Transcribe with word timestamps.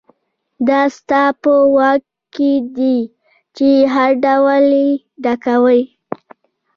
دا 0.67 0.81
ستا 0.97 1.23
په 1.41 1.53
واک 1.75 2.01
کې 2.35 2.51
دي 2.77 2.97
چې 3.57 3.69
هر 3.93 4.09
ډول 4.25 4.65
یې 4.83 4.89
ډکوئ. 5.23 5.81